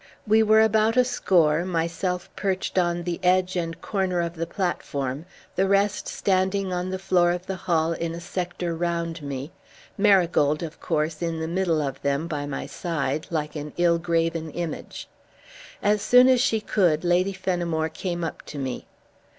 [0.25, 5.25] We were about a score, myself perched on the edge and corner of the platform,
[5.55, 9.51] the rest standing on the floor of the hall in a sector round me,
[9.99, 14.49] Marigold, of course, in the middle of them by my side, like an ill graven
[14.49, 15.07] image.
[15.83, 18.87] As soon as she could Lady Fenimore came up to me.